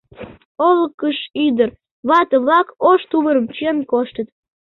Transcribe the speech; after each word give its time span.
Олыкыш 0.67 1.17
ӱдыр, 1.45 1.69
вате-влак 2.09 2.67
ош 2.89 3.01
тувырым 3.09 3.45
чиен 3.53 3.79
коштыт. 3.91 4.27